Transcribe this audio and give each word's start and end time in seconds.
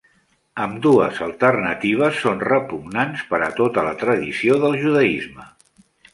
Ambdues 0.61 1.19
alternatives 1.25 2.17
són 2.21 2.41
repugnants 2.47 3.27
per 3.35 3.41
a 3.49 3.51
tota 3.61 3.85
la 3.91 3.93
tradició 4.01 4.59
del 4.67 4.81
judaisme. 4.87 5.49